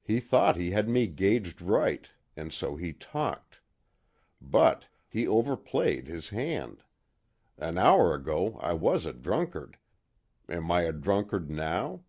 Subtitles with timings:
[0.00, 3.60] He thought he had me gauged right, and so he talked.
[4.40, 6.84] But he over played his hand.
[7.58, 9.76] An hour ago, I was a drunkard.
[10.48, 12.04] Am I a drunkard now?